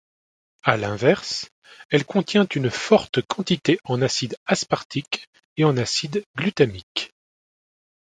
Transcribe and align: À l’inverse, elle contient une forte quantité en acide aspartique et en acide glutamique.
À 0.63 0.77
l’inverse, 0.77 1.45
elle 1.91 2.05
contient 2.05 2.47
une 2.55 2.71
forte 2.71 3.21
quantité 3.21 3.77
en 3.83 4.01
acide 4.01 4.35
aspartique 4.47 5.27
et 5.57 5.63
en 5.63 5.77
acide 5.77 6.23
glutamique. 6.35 7.11